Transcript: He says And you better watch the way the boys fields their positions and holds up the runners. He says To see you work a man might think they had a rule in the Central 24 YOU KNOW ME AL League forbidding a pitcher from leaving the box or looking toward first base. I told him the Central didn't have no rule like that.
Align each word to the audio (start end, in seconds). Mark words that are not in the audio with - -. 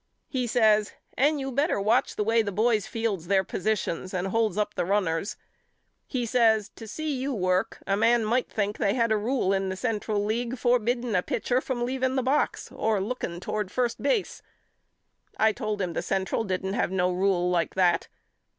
He 0.29 0.47
says 0.47 0.93
And 1.15 1.39
you 1.39 1.51
better 1.51 1.79
watch 1.79 2.15
the 2.15 2.23
way 2.23 2.41
the 2.41 2.51
boys 2.51 2.87
fields 2.87 3.27
their 3.27 3.43
positions 3.43 4.15
and 4.15 4.29
holds 4.29 4.57
up 4.57 4.73
the 4.73 4.83
runners. 4.83 5.37
He 6.07 6.25
says 6.25 6.71
To 6.77 6.87
see 6.87 7.13
you 7.15 7.35
work 7.35 7.77
a 7.85 7.95
man 7.95 8.25
might 8.25 8.49
think 8.49 8.79
they 8.79 8.95
had 8.95 9.11
a 9.11 9.15
rule 9.15 9.53
in 9.53 9.69
the 9.69 9.75
Central 9.75 10.17
24 10.17 10.17
YOU 10.17 10.17
KNOW 10.17 10.41
ME 10.41 10.41
AL 10.41 10.45
League 10.49 10.57
forbidding 10.59 11.15
a 11.17 11.21
pitcher 11.21 11.61
from 11.61 11.85
leaving 11.85 12.15
the 12.15 12.23
box 12.23 12.71
or 12.71 12.99
looking 12.99 13.39
toward 13.39 13.69
first 13.71 14.01
base. 14.01 14.41
I 15.37 15.51
told 15.51 15.79
him 15.79 15.93
the 15.93 16.01
Central 16.01 16.43
didn't 16.45 16.73
have 16.73 16.89
no 16.91 17.11
rule 17.11 17.51
like 17.51 17.75
that. 17.75 18.07